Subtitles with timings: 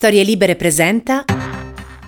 [0.00, 1.26] Storie Libere presenta.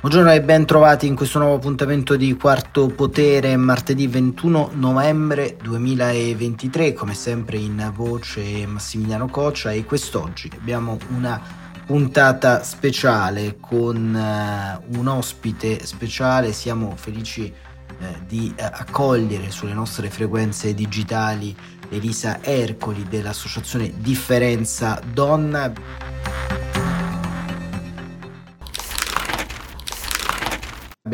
[0.01, 6.95] Buongiorno e ben trovati in questo nuovo appuntamento di Quarto Potere, martedì 21 novembre 2023,
[6.95, 11.39] come sempre in voce Massimiliano Coccia e quest'oggi abbiamo una
[11.85, 20.09] puntata speciale con uh, un ospite speciale, siamo felici uh, di uh, accogliere sulle nostre
[20.09, 21.55] frequenze digitali
[21.91, 26.72] Elisa Ercoli dell'associazione Differenza Donna.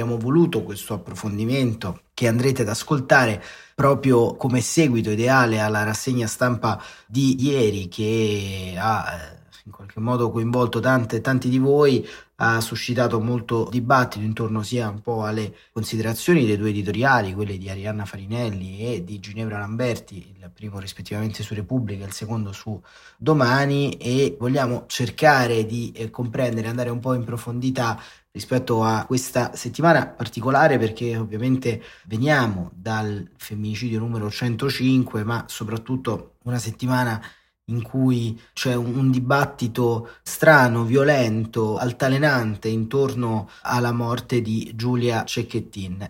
[0.01, 3.43] Abbiamo voluto questo approfondimento che andrete ad ascoltare
[3.75, 10.31] proprio come seguito ideale alla rassegna stampa di ieri che ha eh, in qualche modo
[10.31, 16.47] coinvolto tante, tanti di voi, ha suscitato molto dibattito intorno sia un po' alle considerazioni
[16.47, 21.55] dei due editoriali, quelle di Arianna Farinelli e di Ginevra Lamberti, il primo rispettivamente su
[21.55, 22.81] Repubblica il secondo su
[23.17, 28.01] Domani e vogliamo cercare di eh, comprendere, andare un po' in profondità
[28.39, 36.59] rispetto a questa settimana particolare perché ovviamente veniamo dal femminicidio numero 105, ma soprattutto una
[36.59, 37.21] settimana
[37.65, 46.09] in cui c'è un, dibattito strano, violento, altalenante intorno alla morte di Giulia Cecchettin.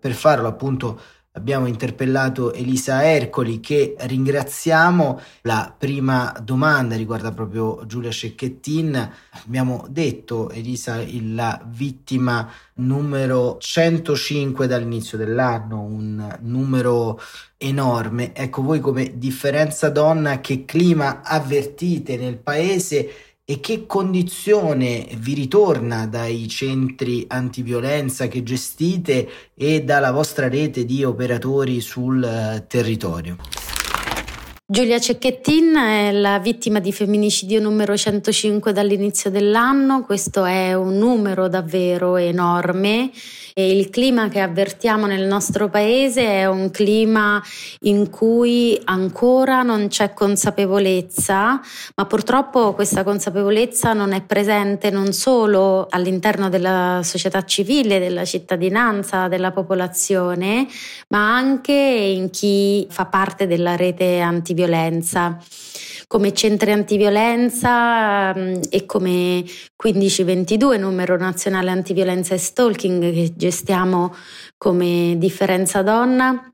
[0.00, 1.00] Per farlo appunto
[1.36, 5.20] abbiamo interpellato Elisa Ercoli che ringraziamo.
[5.42, 9.12] La prima domanda riguarda proprio Giulia Cecchettin.
[9.44, 17.20] Abbiamo detto, Elisa, la vittima numero 105 dall'inizio dell'anno, un numero
[17.58, 18.34] enorme.
[18.34, 23.10] Ecco, voi come differenza donna, che clima avvertite nel paese
[23.48, 31.04] e che condizione vi ritorna dai centri antiviolenza che gestite e dalla vostra rete di
[31.04, 33.36] operatori sul eh, territorio?
[34.66, 41.46] Giulia Cecchettin è la vittima di femminicidio numero 105 dall'inizio dell'anno, questo è un numero
[41.46, 43.12] davvero enorme
[43.58, 47.42] e il clima che avvertiamo nel nostro paese è un clima
[47.84, 51.58] in cui ancora non c'è consapevolezza,
[51.94, 59.26] ma purtroppo questa consapevolezza non è presente non solo all'interno della società civile, della cittadinanza,
[59.26, 60.66] della popolazione,
[61.08, 65.38] ma anche in chi fa parte della rete antiviolenza
[66.06, 74.14] come centri antiviolenza mm, e come 1522 numero nazionale antiviolenza e stalking che gestiamo
[74.56, 76.50] come differenza donna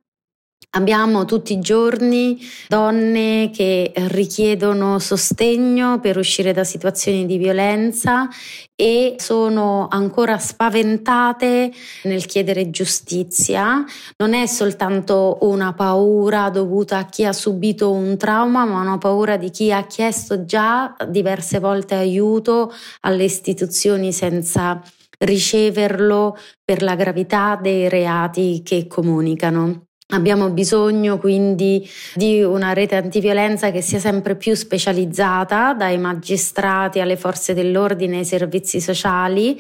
[0.71, 8.29] Abbiamo tutti i giorni donne che richiedono sostegno per uscire da situazioni di violenza
[8.75, 11.71] e sono ancora spaventate
[12.05, 13.85] nel chiedere giustizia.
[14.17, 19.37] Non è soltanto una paura dovuta a chi ha subito un trauma, ma una paura
[19.37, 24.83] di chi ha chiesto già diverse volte aiuto alle istituzioni senza
[25.19, 29.87] riceverlo per la gravità dei reati che comunicano.
[30.13, 37.17] Abbiamo bisogno quindi di una rete antiviolenza che sia sempre più specializzata, dai magistrati alle
[37.17, 39.59] forze dell'ordine ai servizi sociali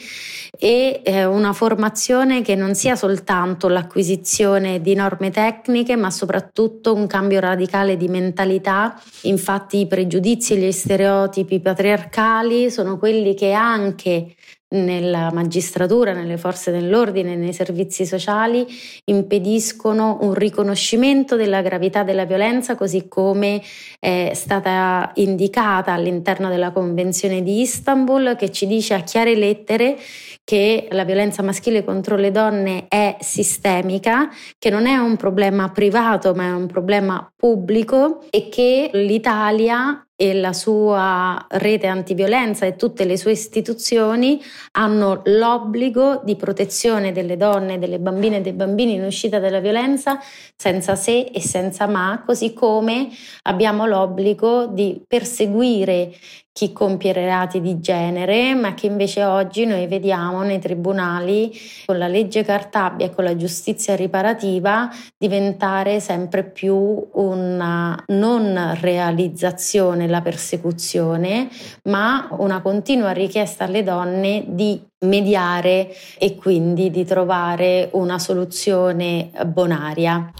[0.58, 7.06] e eh, una formazione che non sia soltanto l'acquisizione di norme tecniche, ma soprattutto un
[7.06, 9.00] cambio radicale di mentalità.
[9.22, 14.34] Infatti i pregiudizi e gli stereotipi patriarcali sono quelli che anche
[14.72, 18.66] nella magistratura, nelle forze dell'ordine, nei servizi sociali,
[19.04, 23.62] impediscono un riconoscimento della gravità della violenza così come
[23.98, 29.98] è stata indicata all'interno della Convenzione di Istanbul che ci dice a chiare lettere
[30.44, 34.28] che la violenza maschile contro le donne è sistemica,
[34.58, 40.34] che non è un problema privato ma è un problema pubblico e che l'Italia e
[40.34, 44.40] la sua rete antiviolenza e tutte le sue istituzioni
[44.72, 50.20] hanno l'obbligo di protezione delle donne, delle bambine e dei bambini in uscita dalla violenza
[50.54, 53.08] senza se e senza ma, così come
[53.42, 56.12] abbiamo l'obbligo di perseguire
[56.52, 61.50] chi compie reati di genere, ma che invece oggi noi vediamo nei tribunali
[61.86, 70.01] con la legge Cartabia e con la giustizia riparativa diventare sempre più una non realizzazione,
[70.06, 71.48] la persecuzione,
[71.84, 80.30] ma una continua richiesta alle donne di mediare e quindi di trovare una soluzione bonaria.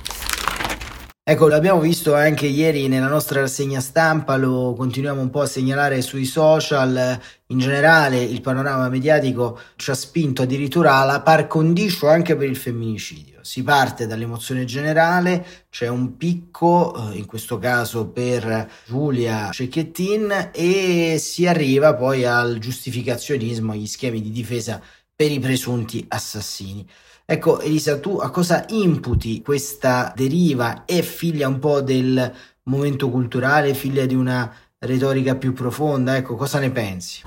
[1.25, 6.03] Ecco, l'abbiamo visto anche ieri nella nostra rassegna stampa, lo continuiamo un po' a segnalare
[6.03, 7.17] sui social,
[7.47, 12.57] in generale il panorama mediatico ci ha spinto addirittura alla par condicio anche per il
[12.57, 13.32] femminicidio.
[13.43, 21.17] Si parte dall'emozione generale, c'è un picco, eh, in questo caso per Giulia Cecchettin, e
[21.19, 24.81] si arriva poi al giustificazionismo, agli schemi di difesa
[25.15, 26.89] per i presunti assassini.
[27.25, 30.85] Ecco, Elisa, tu a cosa imputi questa deriva?
[30.85, 32.33] È figlia un po' del
[32.65, 36.17] momento culturale, figlia di una retorica più profonda?
[36.17, 37.23] Ecco, cosa ne pensi?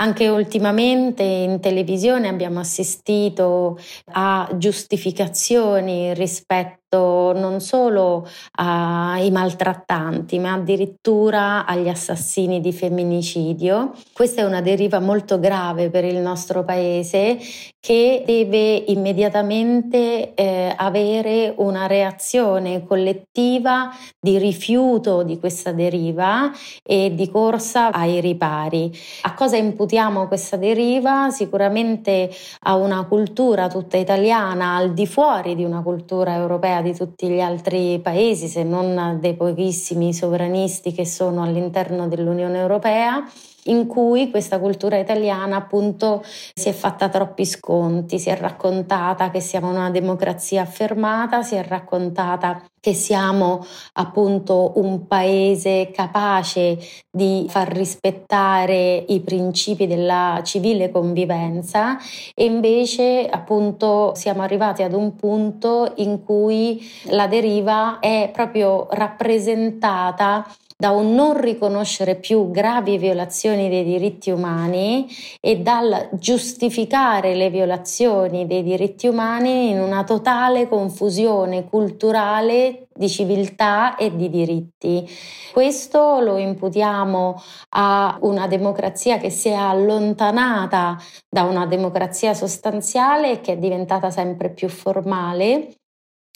[0.00, 3.78] Anche ultimamente in televisione abbiamo assistito
[4.12, 8.26] a giustificazioni rispetto non solo
[8.56, 13.92] ai maltrattanti, ma addirittura agli assassini di femminicidio.
[14.12, 17.38] Questa è una deriva molto grave per il nostro paese
[17.78, 23.90] che deve immediatamente eh, avere una reazione collettiva
[24.20, 26.50] di rifiuto di questa deriva
[26.82, 28.92] e di corsa ai ripari.
[29.22, 31.30] A cosa imputiamo questa deriva?
[31.30, 32.30] Sicuramente
[32.64, 37.40] a una cultura tutta italiana al di fuori di una cultura europea di tutti gli
[37.40, 43.24] altri paesi, se non dei pochissimi sovranisti che sono all'interno dell'Unione Europea
[43.64, 49.40] in cui questa cultura italiana appunto si è fatta troppi sconti, si è raccontata che
[49.40, 53.64] siamo una democrazia affermata, si è raccontata che siamo
[53.94, 56.78] appunto un paese capace
[57.10, 61.98] di far rispettare i principi della civile convivenza
[62.34, 70.46] e invece appunto siamo arrivati ad un punto in cui la deriva è proprio rappresentata
[70.80, 75.06] da un non riconoscere più gravi violazioni dei diritti umani
[75.38, 83.96] e dal giustificare le violazioni dei diritti umani in una totale confusione culturale di civiltà
[83.96, 85.06] e di diritti.
[85.52, 90.96] Questo lo imputiamo a una democrazia che si è allontanata
[91.28, 95.74] da una democrazia sostanziale e che è diventata sempre più formale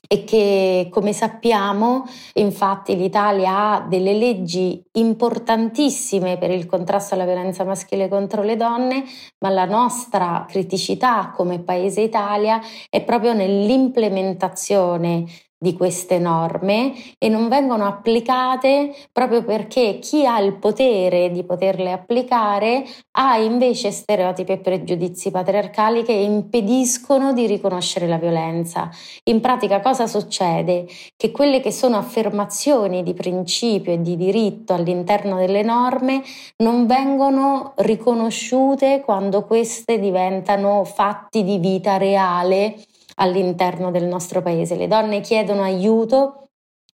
[0.07, 2.05] e che come sappiamo
[2.35, 9.05] infatti l'Italia ha delle leggi importantissime per il contrasto alla violenza maschile contro le donne,
[9.39, 15.25] ma la nostra criticità come Paese Italia è proprio nell'implementazione
[15.65, 21.91] di queste norme e non vengono applicate proprio perché chi ha il potere di poterle
[21.91, 28.91] applicare ha invece stereotipi e pregiudizi patriarcali che impediscono di riconoscere la violenza.
[29.31, 30.87] In pratica cosa succede?
[31.17, 36.23] Che quelle che sono affermazioni di principio e di diritto all'interno delle norme
[36.59, 42.77] non vengono riconosciute quando queste diventano fatti di vita reale
[43.17, 44.77] all'interno del nostro paese.
[44.77, 46.45] Le donne chiedono aiuto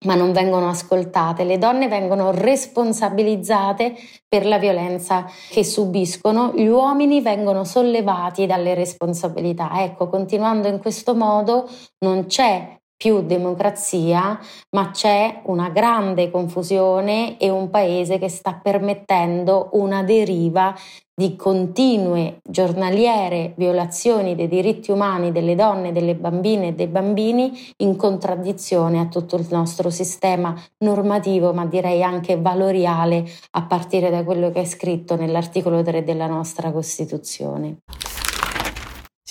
[0.05, 3.95] ma non vengono ascoltate, le donne vengono responsabilizzate
[4.27, 9.83] per la violenza che subiscono, gli uomini vengono sollevati dalle responsabilità.
[9.83, 11.67] Ecco, continuando in questo modo
[11.99, 14.39] non c'è più democrazia,
[14.71, 20.73] ma c'è una grande confusione e un paese che sta permettendo una deriva
[21.17, 27.95] di continue giornaliere violazioni dei diritti umani delle donne, delle bambine e dei bambini in
[27.95, 34.51] contraddizione a tutto il nostro sistema normativo, ma direi anche valoriale a partire da quello
[34.51, 37.77] che è scritto nell'articolo 3 della nostra Costituzione.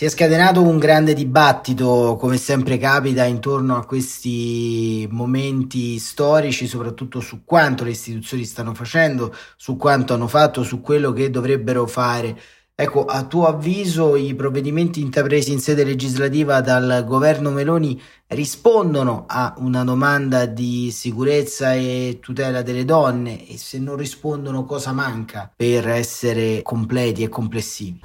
[0.05, 7.21] Si è scatenato un grande dibattito, come sempre capita, intorno a questi momenti storici, soprattutto
[7.21, 12.39] su quanto le istituzioni stanno facendo, su quanto hanno fatto, su quello che dovrebbero fare.
[12.75, 19.55] Ecco, a tuo avviso i provvedimenti intrapresi in sede legislativa dal governo Meloni rispondono a
[19.57, 25.89] una domanda di sicurezza e tutela delle donne e se non rispondono cosa manca per
[25.89, 28.01] essere completi e complessivi?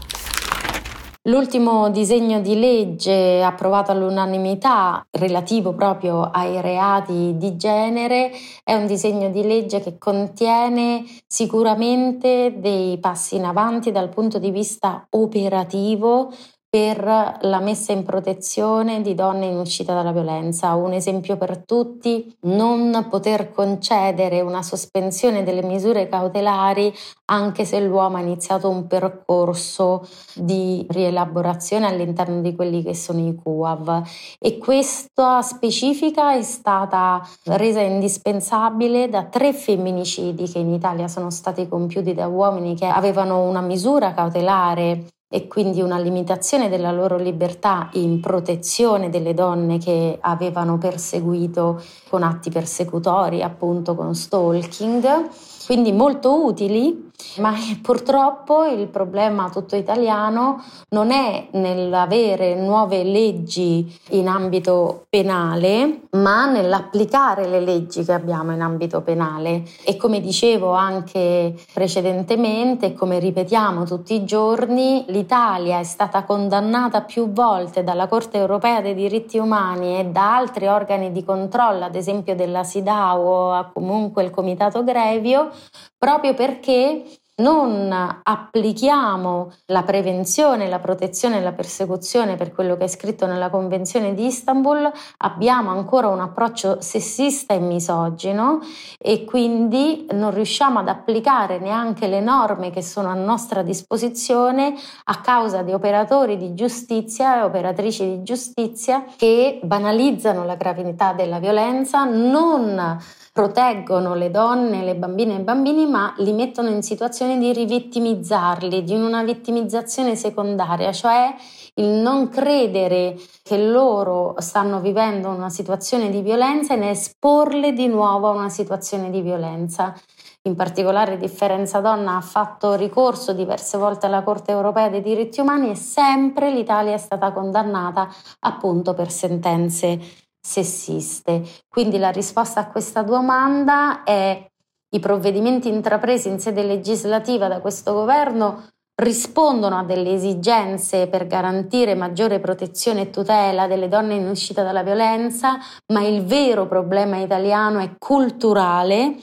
[1.29, 8.31] L'ultimo disegno di legge approvato all'unanimità relativo proprio ai reati di genere
[8.63, 14.49] è un disegno di legge che contiene sicuramente dei passi in avanti dal punto di
[14.49, 16.31] vista operativo
[16.69, 17.03] per
[17.41, 20.75] la messa in protezione di donne in uscita dalla violenza.
[20.75, 26.93] Un esempio per tutti, non poter concedere una sospensione delle misure cautelari
[27.25, 33.35] anche se l'uomo ha iniziato un percorso di rielaborazione all'interno di quelli che sono i
[33.35, 34.03] QAV
[34.39, 41.67] e questa specifica è stata resa indispensabile da tre femminicidi che in Italia sono stati
[41.67, 47.89] compiuti da uomini che avevano una misura cautelare e quindi una limitazione della loro libertà
[47.93, 55.29] in protezione delle donne che avevano perseguito con atti persecutori, appunto con stalking,
[55.67, 64.27] quindi molto utili Ma purtroppo il problema tutto italiano non è nell'avere nuove leggi in
[64.27, 69.63] ambito penale, ma nell'applicare le leggi che abbiamo in ambito penale.
[69.85, 77.31] E come dicevo anche precedentemente, come ripetiamo tutti i giorni, l'Italia è stata condannata più
[77.31, 82.35] volte dalla Corte europea dei diritti umani e da altri organi di controllo, ad esempio
[82.35, 85.49] della SIDAO o comunque il Comitato Grevio,
[85.97, 87.03] proprio perché
[87.39, 87.91] non
[88.23, 94.13] applichiamo la prevenzione, la protezione e la persecuzione per quello che è scritto nella Convenzione
[94.13, 98.59] di Istanbul, abbiamo ancora un approccio sessista e misogino
[98.97, 105.21] e quindi non riusciamo ad applicare neanche le norme che sono a nostra disposizione a
[105.21, 112.03] causa di operatori di giustizia e operatrici di giustizia che banalizzano la gravità della violenza,
[112.03, 112.97] non
[113.39, 118.83] proteggono le donne, le bambine e i bambini, ma li mettono in situazione di rivittimizzarli,
[118.83, 121.33] di una vittimizzazione secondaria, cioè
[121.75, 127.87] il non credere che loro stanno vivendo una situazione di violenza e ne esporle di
[127.87, 129.95] nuovo a una situazione di violenza.
[130.41, 135.69] In particolare Differenza Donna ha fatto ricorso diverse volte alla Corte europea dei diritti umani
[135.69, 141.43] e sempre l'Italia è stata condannata appunto per sentenze sessiste.
[141.67, 144.47] Quindi la risposta a questa domanda è
[144.91, 148.67] i provvedimenti intrapresi in sede legislativa da questo governo
[148.99, 154.83] rispondono a delle esigenze per garantire maggiore protezione e tutela delle donne in uscita dalla
[154.83, 155.57] violenza,
[155.93, 159.15] ma il vero problema italiano è culturale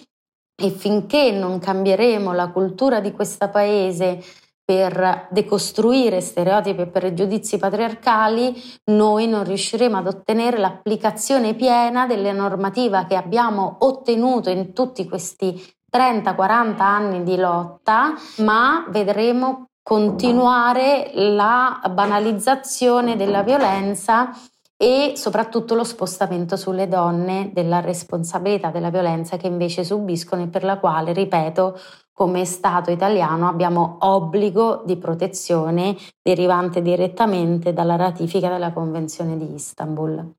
[0.58, 4.23] e finché non cambieremo la cultura di questo paese
[4.66, 8.52] per decostruire stereotipi e pregiudizi patriarcali,
[8.87, 15.54] noi non riusciremo ad ottenere l'applicazione piena della normativa che abbiamo ottenuto in tutti questi
[15.88, 24.32] 30-40 anni di lotta, ma vedremo continuare la banalizzazione della violenza
[24.76, 30.64] e soprattutto lo spostamento sulle donne della responsabilità della violenza che invece subiscono e per
[30.64, 31.78] la quale, ripeto,
[32.16, 40.32] come Stato italiano abbiamo obbligo di protezione derivante direttamente dalla ratifica della Convenzione di Istanbul.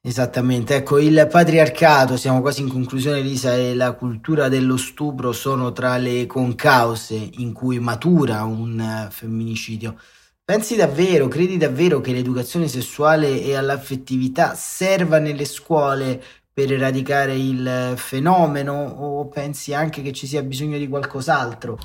[0.00, 5.72] Esattamente, ecco, il patriarcato, siamo quasi in conclusione Lisa, e la cultura dello stupro sono
[5.72, 9.96] tra le concause in cui matura un femminicidio.
[10.44, 16.22] Pensi davvero, credi davvero che l'educazione sessuale e all'affettività serva nelle scuole
[16.56, 21.76] per eradicare il fenomeno o pensi anche che ci sia bisogno di qualcos'altro?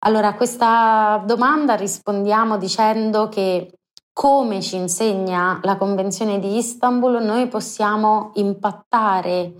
[0.00, 3.72] Allora, a questa domanda rispondiamo dicendo che
[4.12, 9.54] come ci insegna la Convenzione di Istanbul, noi possiamo impattare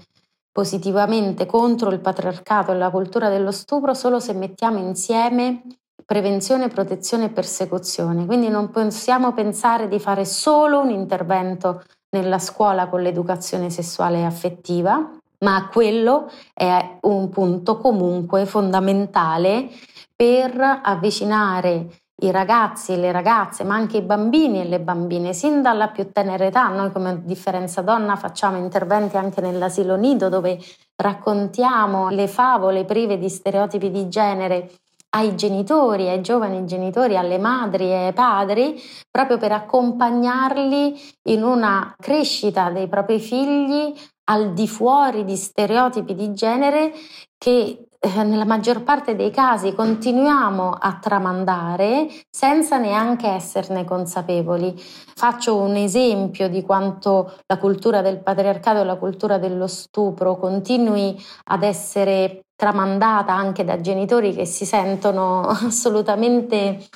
[0.52, 5.62] positivamente contro il patriarcato e la cultura dello stupro solo se mettiamo insieme
[6.04, 8.26] prevenzione, protezione e persecuzione.
[8.26, 14.25] Quindi non possiamo pensare di fare solo un intervento nella scuola con l'educazione sessuale e
[14.25, 15.11] affettiva,
[15.41, 19.69] ma quello è un punto comunque fondamentale
[20.15, 21.87] per avvicinare
[22.21, 26.11] i ragazzi e le ragazze, ma anche i bambini e le bambine, sin dalla più
[26.11, 26.67] tenera età.
[26.69, 30.59] Noi come differenza donna facciamo interventi anche nell'asilo nido dove
[30.97, 34.71] raccontiamo le favole prive di stereotipi di genere
[35.11, 41.00] ai genitori, ai giovani genitori, alle madri e ai padri, proprio per accompagnarli
[41.31, 43.95] in una crescita dei propri figli
[44.31, 46.93] al di fuori di stereotipi di genere
[47.38, 54.75] che eh, nella maggior parte dei casi continuiamo a tramandare senza neanche esserne consapevoli.
[54.77, 61.21] Faccio un esempio di quanto la cultura del patriarcato e la cultura dello stupro continui
[61.45, 66.88] ad essere tramandata anche da genitori che si sentono assolutamente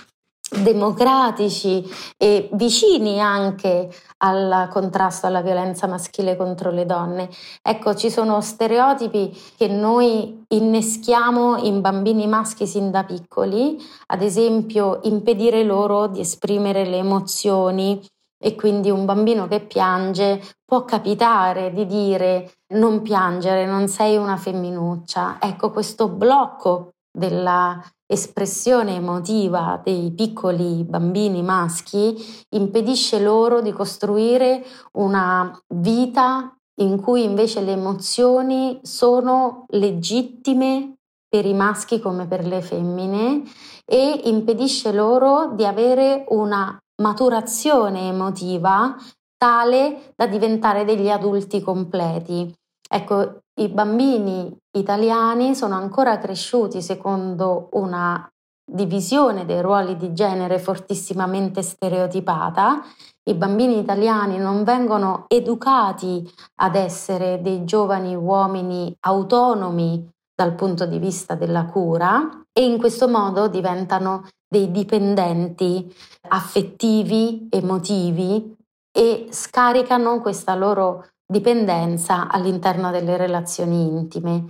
[0.60, 1.88] democratici
[2.18, 3.88] e vicini anche
[4.18, 7.30] al contrasto alla violenza maschile contro le donne.
[7.62, 13.78] Ecco, ci sono stereotipi che noi inneschiamo in bambini maschi sin da piccoli,
[14.08, 18.04] ad esempio impedire loro di esprimere le emozioni
[18.42, 24.36] e quindi un bambino che piange può capitare di dire non piangere, non sei una
[24.36, 25.38] femminuccia.
[25.40, 32.16] Ecco, questo blocco della espressione emotiva dei piccoli bambini maschi
[32.50, 34.64] impedisce loro di costruire
[34.98, 40.96] una vita in cui invece le emozioni sono legittime
[41.28, 43.42] per i maschi come per le femmine
[43.86, 48.96] e impedisce loro di avere una maturazione emotiva
[49.36, 52.54] tale da diventare degli adulti completi.
[52.88, 58.26] Ecco, i bambini italiani sono ancora cresciuti secondo una
[58.64, 62.80] divisione dei ruoli di genere fortissimamente stereotipata.
[63.24, 66.28] I bambini italiani non vengono educati
[66.60, 73.08] ad essere dei giovani uomini autonomi dal punto di vista della cura e in questo
[73.08, 75.90] modo diventano dei dipendenti
[76.28, 78.54] affettivi, emotivi
[78.94, 84.44] e scaricano questa loro dipendenza all'interno delle relazioni intime.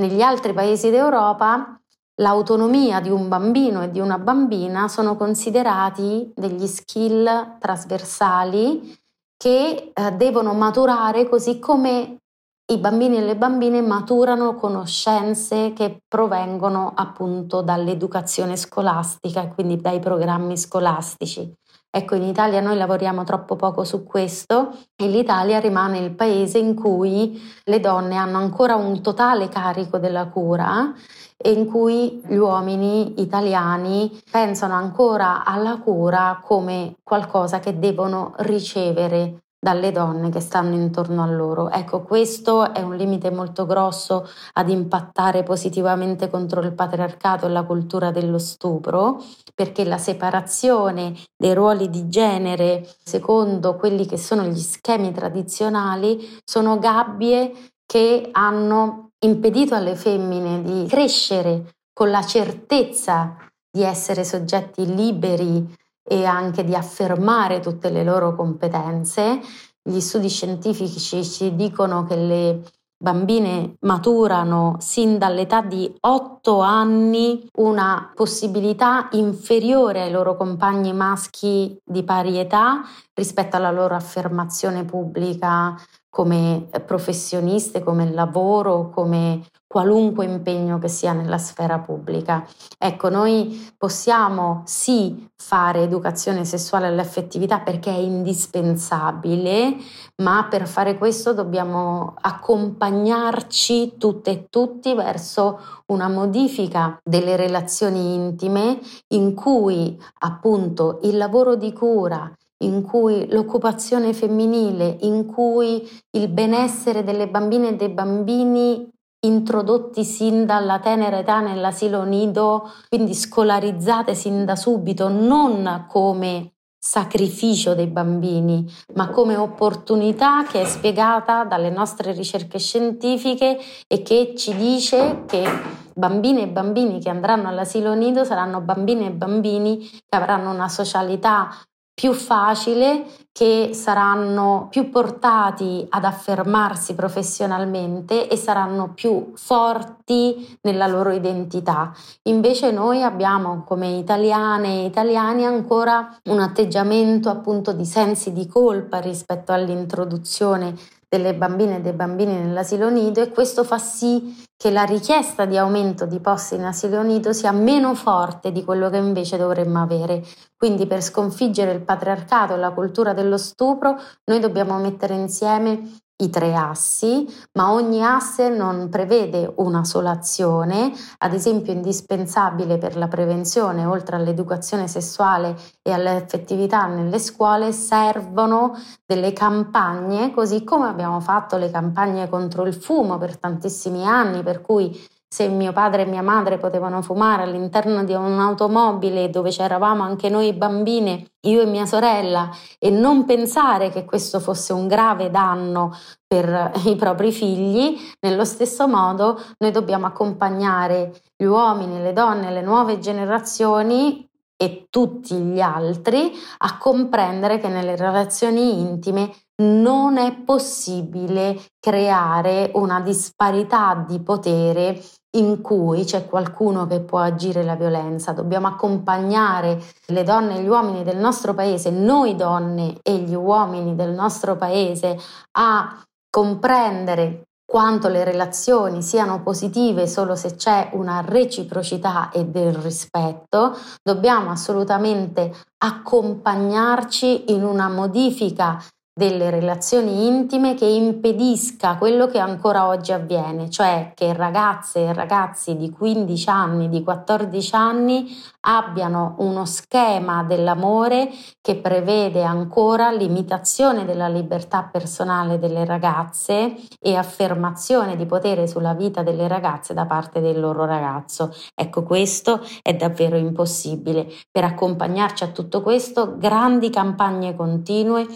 [0.00, 1.78] Negli altri paesi d'Europa
[2.22, 8.98] l'autonomia di un bambino e di una bambina sono considerati degli skill trasversali
[9.36, 12.20] che eh, devono maturare così come
[12.66, 19.98] i bambini e le bambine maturano conoscenze che provengono appunto dall'educazione scolastica e quindi dai
[19.98, 21.52] programmi scolastici.
[21.90, 26.74] Ecco, in Italia noi lavoriamo troppo poco su questo e l'Italia rimane il paese in
[26.74, 30.92] cui le donne hanno ancora un totale carico della cura
[31.36, 39.43] e in cui gli uomini italiani pensano ancora alla cura come qualcosa che devono ricevere
[39.64, 41.70] dalle donne che stanno intorno a loro.
[41.70, 47.62] Ecco, questo è un limite molto grosso ad impattare positivamente contro il patriarcato e la
[47.62, 49.22] cultura dello stupro,
[49.54, 56.78] perché la separazione dei ruoli di genere secondo quelli che sono gli schemi tradizionali sono
[56.78, 63.36] gabbie che hanno impedito alle femmine di crescere con la certezza
[63.70, 65.74] di essere soggetti liberi
[66.06, 69.40] e anche di affermare tutte le loro competenze.
[69.82, 72.62] Gli studi scientifici ci dicono che le
[72.96, 82.02] bambine maturano sin dall'età di 8 anni una possibilità inferiore ai loro compagni maschi di
[82.02, 82.82] pari età
[83.12, 85.76] rispetto alla loro affermazione pubblica
[86.14, 92.46] come professioniste, come lavoro, come qualunque impegno che sia nella sfera pubblica.
[92.78, 99.74] Ecco, noi possiamo sì fare educazione sessuale all'affettività perché è indispensabile,
[100.22, 108.78] ma per fare questo dobbiamo accompagnarci tutte e tutti verso una modifica delle relazioni intime
[109.08, 112.32] in cui appunto il lavoro di cura
[112.64, 118.88] in cui l'occupazione femminile, in cui il benessere delle bambine e dei bambini
[119.24, 127.74] introdotti sin dalla tenera età nell'asilo nido, quindi scolarizzate sin da subito, non come sacrificio
[127.74, 134.54] dei bambini, ma come opportunità che è spiegata dalle nostre ricerche scientifiche e che ci
[134.54, 135.48] dice che
[135.94, 141.48] bambine e bambini che andranno all'asilo nido saranno bambine e bambini che avranno una socialità
[141.94, 151.10] più facile, che saranno più portati ad affermarsi professionalmente e saranno più forti nella loro
[151.10, 151.92] identità.
[152.24, 159.00] Invece noi abbiamo come italiane e italiani ancora un atteggiamento appunto di sensi di colpa
[159.00, 160.76] rispetto all'introduzione
[161.08, 165.58] delle bambine e dei bambini nell'asilo nido e questo fa sì che la richiesta di
[165.58, 170.24] aumento di posti in asilo nido sia meno forte di quello che invece dovremmo avere.
[170.56, 175.82] Quindi per sconfiggere il patriarcato e la cultura dello stupro noi dobbiamo mettere insieme
[176.22, 182.96] i tre assi, ma ogni asse non prevede una sola azione, ad esempio indispensabile per
[182.96, 191.18] la prevenzione, oltre all'educazione sessuale e all'effettività nelle scuole, servono delle campagne, così come abbiamo
[191.18, 194.96] fatto le campagne contro il fumo per tantissimi anni, per cui
[195.34, 200.52] se mio padre e mia madre potevano fumare all'interno di un'automobile dove c'eravamo anche noi
[200.52, 205.92] bambine, io e mia sorella, e non pensare che questo fosse un grave danno
[206.24, 212.62] per i propri figli, nello stesso modo noi dobbiamo accompagnare gli uomini, le donne, le
[212.62, 221.60] nuove generazioni e tutti gli altri a comprendere che nelle relazioni intime non è possibile
[221.80, 225.02] creare una disparità di potere
[225.34, 228.32] in cui c'è qualcuno che può agire la violenza.
[228.32, 233.94] Dobbiamo accompagnare le donne e gli uomini del nostro paese, noi donne e gli uomini
[233.94, 235.18] del nostro paese,
[235.52, 243.76] a comprendere quanto le relazioni siano positive solo se c'è una reciprocità e del rispetto,
[244.02, 248.80] dobbiamo assolutamente accompagnarci in una modifica
[249.16, 255.76] delle relazioni intime che impedisca quello che ancora oggi avviene, cioè che ragazze e ragazzi
[255.76, 258.26] di 15 anni, di 14 anni
[258.66, 268.16] abbiano uno schema dell'amore che prevede ancora limitazione della libertà personale delle ragazze e affermazione
[268.16, 271.54] di potere sulla vita delle ragazze da parte del loro ragazzo.
[271.74, 274.26] Ecco, questo è davvero impossibile.
[274.50, 278.26] Per accompagnarci a tutto questo, grandi campagne continue,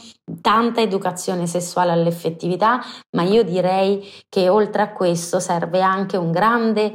[0.68, 2.80] tanta educazione sessuale all'effettività,
[3.12, 6.92] ma io direi che oltre a questo serve anche un grande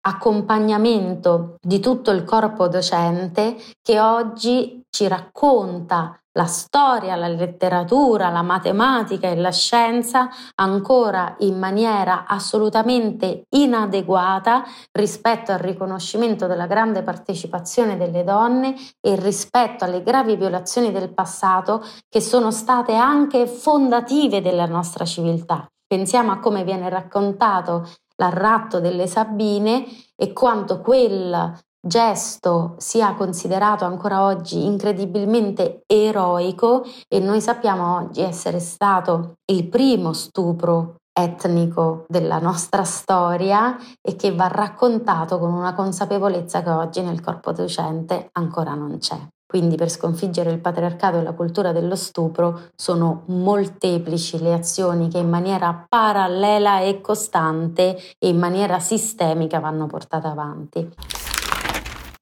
[0.00, 8.42] accompagnamento di tutto il corpo docente che oggi ci racconta la storia, la letteratura, la
[8.42, 17.98] matematica e la scienza ancora in maniera assolutamente inadeguata rispetto al riconoscimento della grande partecipazione
[17.98, 24.66] delle donne e rispetto alle gravi violazioni del passato che sono state anche fondative della
[24.66, 25.66] nostra civiltà.
[25.86, 27.86] Pensiamo a come viene raccontato
[28.22, 31.52] l'arratto delle Sabine e quanto quel
[31.84, 40.12] gesto sia considerato ancora oggi incredibilmente eroico e noi sappiamo oggi essere stato il primo
[40.12, 47.20] stupro etnico della nostra storia e che va raccontato con una consapevolezza che oggi nel
[47.20, 49.18] corpo docente ancora non c'è.
[49.52, 55.18] Quindi per sconfiggere il patriarcato e la cultura dello stupro sono molteplici le azioni che
[55.18, 60.88] in maniera parallela e costante e in maniera sistemica vanno portate avanti.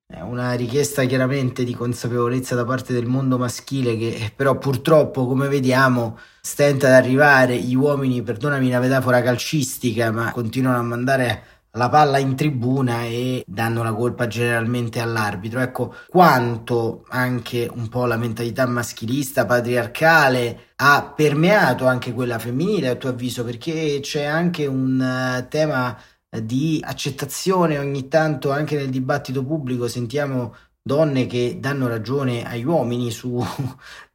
[0.08, 5.46] È una richiesta chiaramente di consapevolezza da parte del mondo maschile che però purtroppo, come
[5.46, 7.56] vediamo, stenta ad arrivare.
[7.56, 13.44] Gli uomini, perdonami la metafora calcistica, ma continuano a mandare la palla in tribuna e
[13.46, 15.60] danno la colpa generalmente all'arbitro.
[15.60, 22.96] Ecco quanto anche un po' la mentalità maschilista, patriarcale ha permeato anche quella femminile a
[22.96, 25.96] tuo avviso, perché c'è anche un uh, tema
[26.30, 33.10] di accettazione ogni tanto anche nel dibattito pubblico sentiamo donne che danno ragione agli uomini
[33.10, 33.48] sulla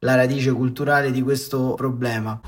[0.00, 2.40] radice culturale di questo problema.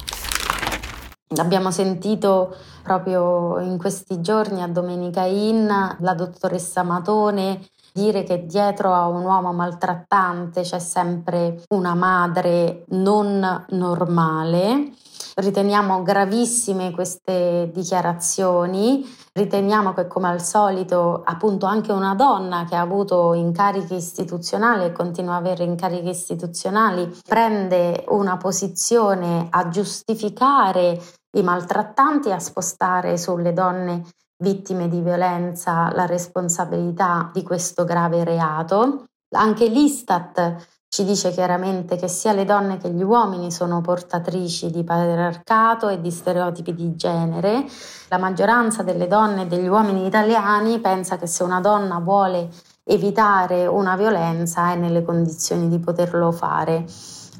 [1.36, 8.94] Abbiamo sentito proprio in questi giorni a Domenica Inn la dottoressa Matone dire che dietro
[8.94, 14.92] a un uomo maltrattante c'è sempre una madre non normale.
[15.34, 22.80] Riteniamo gravissime queste dichiarazioni, riteniamo che come al solito appunto anche una donna che ha
[22.80, 31.00] avuto incarichi istituzionali e continua ad avere incarichi istituzionali prende una posizione a giustificare
[31.32, 34.04] i maltrattanti a spostare sulle donne
[34.38, 39.04] vittime di violenza la responsabilità di questo grave reato.
[39.30, 40.56] Anche l'Istat
[40.88, 46.00] ci dice chiaramente che sia le donne che gli uomini sono portatrici di patriarcato e
[46.00, 47.66] di stereotipi di genere.
[48.08, 52.48] La maggioranza delle donne e degli uomini italiani pensa che se una donna vuole
[52.84, 56.86] evitare una violenza è nelle condizioni di poterlo fare.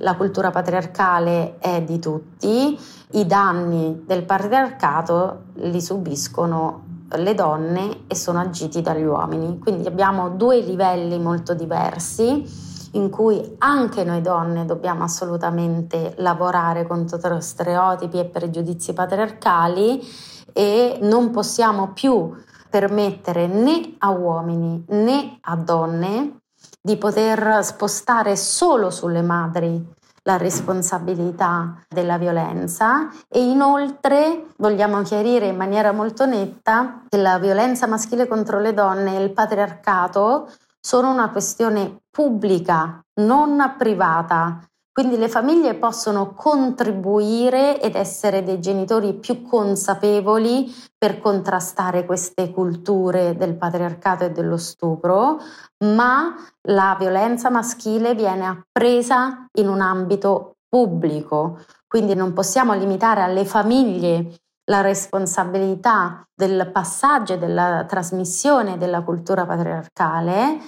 [0.01, 2.79] La cultura patriarcale è di tutti,
[3.12, 9.59] i danni del patriarcato li subiscono le donne e sono agiti dagli uomini.
[9.59, 17.40] Quindi abbiamo due livelli molto diversi in cui anche noi donne dobbiamo assolutamente lavorare contro
[17.40, 20.07] stereotipi e pregiudizi patriarcali
[20.53, 22.35] e non possiamo più
[22.71, 26.40] permettere né a uomini né a donne
[26.81, 29.97] di poter spostare solo sulle madri
[30.29, 37.87] la responsabilità della violenza e inoltre vogliamo chiarire in maniera molto netta che la violenza
[37.87, 44.61] maschile contro le donne e il patriarcato sono una questione pubblica, non privata.
[44.99, 53.37] Quindi le famiglie possono contribuire ed essere dei genitori più consapevoli per contrastare queste culture
[53.37, 55.39] del patriarcato e dello stupro,
[55.85, 61.61] ma la violenza maschile viene appresa in un ambito pubblico.
[61.87, 64.35] Quindi non possiamo limitare alle famiglie
[64.65, 70.59] la responsabilità del passaggio e della trasmissione della cultura patriarcale,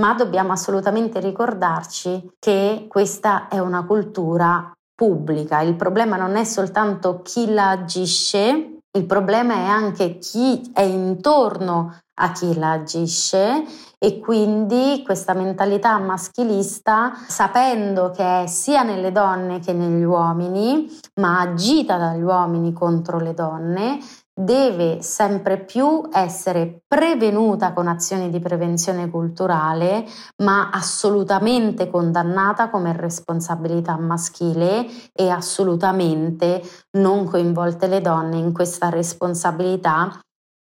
[0.00, 5.60] ma dobbiamo assolutamente ricordarci che questa è una cultura pubblica.
[5.60, 11.94] Il problema non è soltanto chi la agisce, il problema è anche chi è intorno
[12.22, 13.64] a chi la agisce
[13.98, 21.40] e quindi questa mentalità maschilista, sapendo che è sia nelle donne che negli uomini, ma
[21.40, 23.98] agita dagli uomini contro le donne,
[24.34, 30.06] deve sempre più essere prevenuta con azioni di prevenzione culturale,
[30.42, 36.62] ma assolutamente condannata come responsabilità maschile e assolutamente
[36.98, 40.20] non coinvolte le donne in questa responsabilità.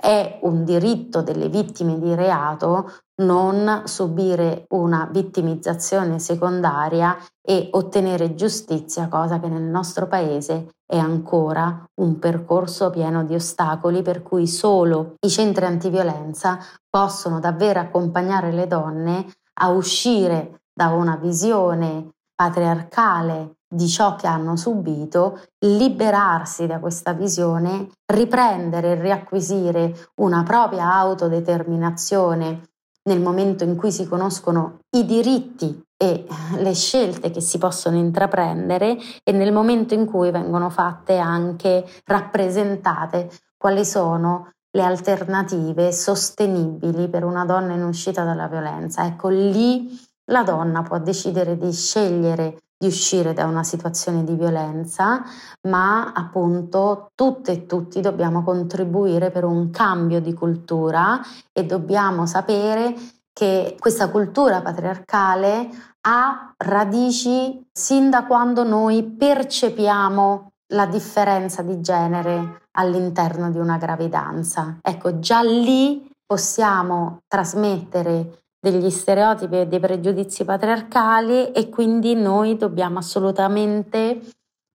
[0.01, 2.89] È un diritto delle vittime di reato
[3.21, 11.83] non subire una vittimizzazione secondaria e ottenere giustizia, cosa che nel nostro paese è ancora
[11.95, 16.59] un percorso pieno di ostacoli per cui solo i centri antiviolenza
[16.89, 19.25] possono davvero accompagnare le donne
[19.61, 27.89] a uscire da una visione patriarcale di ciò che hanno subito, liberarsi da questa visione,
[28.11, 32.69] riprendere e riacquisire una propria autodeterminazione
[33.03, 36.25] nel momento in cui si conoscono i diritti e
[36.57, 43.29] le scelte che si possono intraprendere e nel momento in cui vengono fatte anche rappresentate
[43.57, 49.05] quali sono le alternative sostenibili per una donna in uscita dalla violenza.
[49.05, 49.89] Ecco, lì
[50.31, 55.21] la donna può decidere di scegliere di uscire da una situazione di violenza,
[55.67, 61.19] ma appunto tutte e tutti dobbiamo contribuire per un cambio di cultura
[61.51, 62.95] e dobbiamo sapere
[63.33, 65.69] che questa cultura patriarcale
[66.07, 74.77] ha radici sin da quando noi percepiamo la differenza di genere all'interno di una gravidanza.
[74.81, 82.99] Ecco, già lì possiamo trasmettere degli stereotipi e dei pregiudizi patriarcali e quindi noi dobbiamo
[82.99, 84.19] assolutamente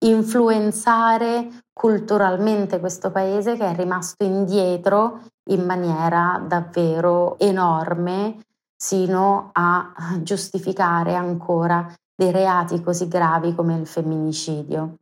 [0.05, 5.21] influenzare culturalmente questo paese che è rimasto indietro
[5.51, 8.39] in maniera davvero enorme
[8.77, 14.97] sino a giustificare ancora dei reati così gravi come il femminicidio.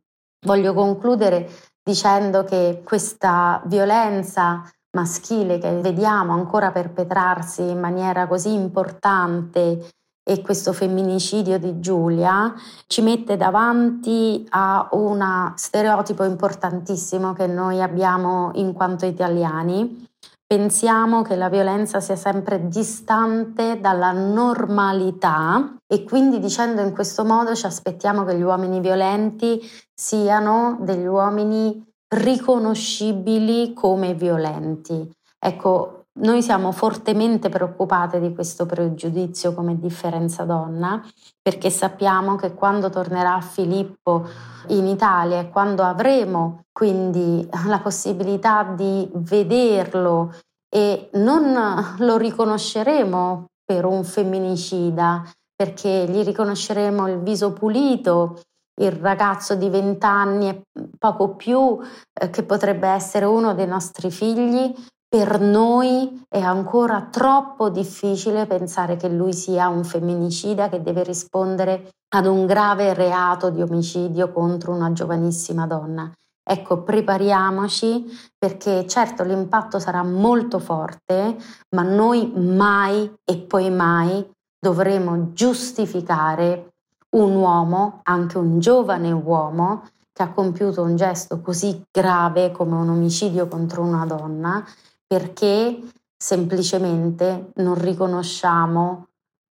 [0.45, 1.49] Voglio concludere
[1.81, 4.63] dicendo che questa violenza
[4.93, 9.89] maschile che vediamo ancora perpetrarsi in maniera così importante
[10.25, 12.53] e questo femminicidio di Giulia
[12.87, 20.07] ci mette davanti a un stereotipo importantissimo che noi abbiamo in quanto italiani.
[20.45, 27.55] Pensiamo che la violenza sia sempre distante dalla normalità e quindi dicendo in questo modo
[27.55, 29.59] ci aspettiamo che gli uomini violenti
[29.93, 35.09] siano degli uomini riconoscibili come violenti.
[35.39, 41.03] Ecco, noi siamo fortemente preoccupate di questo pregiudizio come differenza donna
[41.41, 44.27] perché sappiamo che quando tornerà Filippo
[44.67, 50.35] in Italia e quando avremo quindi la possibilità di vederlo
[50.69, 55.23] e non lo riconosceremo per un femminicida
[55.55, 58.39] perché gli riconosceremo il viso pulito
[58.81, 60.61] il ragazzo di 20 anni e
[60.97, 61.79] poco più
[62.13, 64.73] eh, che potrebbe essere uno dei nostri figli,
[65.07, 71.91] per noi è ancora troppo difficile pensare che lui sia un femminicida che deve rispondere
[72.15, 76.11] ad un grave reato di omicidio contro una giovanissima donna.
[76.45, 78.05] Ecco, prepariamoci
[78.37, 81.37] perché certo l'impatto sarà molto forte,
[81.75, 84.27] ma noi mai e poi mai
[84.59, 86.72] dovremo giustificare
[87.13, 92.89] un uomo, anche un giovane uomo, che ha compiuto un gesto così grave come un
[92.89, 94.63] omicidio contro una donna,
[95.05, 95.81] perché
[96.15, 99.07] semplicemente non riconosciamo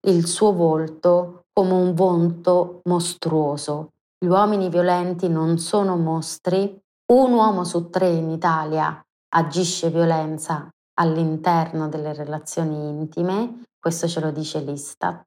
[0.07, 3.89] il suo volto come un volto mostruoso.
[4.17, 6.79] Gli uomini violenti non sono mostri.
[7.11, 10.69] Un uomo su tre in Italia agisce violenza
[10.99, 15.25] all'interno delle relazioni intime questo ce lo dice l'Istat.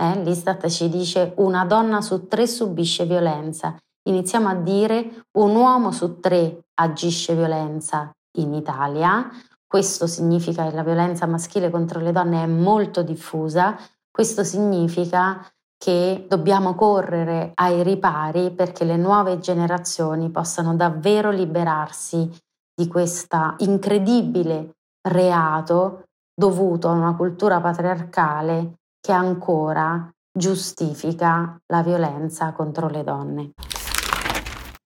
[0.00, 0.22] Eh?
[0.22, 3.76] L'Istat ci dice una donna su tre subisce violenza.
[4.08, 9.28] Iniziamo a dire un uomo su tre agisce violenza in Italia.
[9.66, 13.76] Questo significa che la violenza maschile contro le donne è molto diffusa.
[14.08, 15.44] Questo significa
[15.76, 22.30] che dobbiamo correre ai ripari perché le nuove generazioni possano davvero liberarsi
[22.72, 24.76] di questo incredibile
[25.08, 26.04] reato
[26.40, 33.50] dovuto a una cultura patriarcale che ancora giustifica la violenza contro le donne.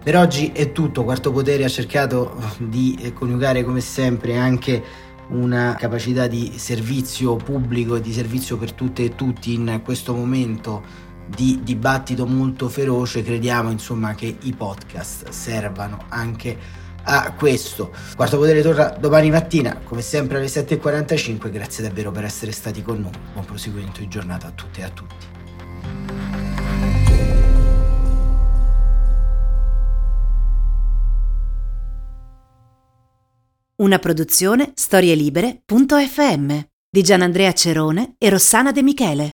[0.00, 4.82] Per oggi è tutto, Quarto Potere ha cercato di coniugare come sempre anche
[5.30, 11.03] una capacità di servizio pubblico e di servizio per tutte e tutti in questo momento
[11.26, 17.92] di dibattito molto feroce, crediamo insomma che i podcast servano anche a questo.
[18.14, 21.50] Quarto Potere torna domani mattina, come sempre alle 7.45.
[21.50, 23.12] Grazie davvero per essere stati con noi.
[23.32, 25.26] Buon proseguimento di giornata a tutte e a tutti.
[33.76, 36.58] Una produzione storielibere.fm
[36.88, 39.33] di Gianandrea Cerone e Rossana De Michele.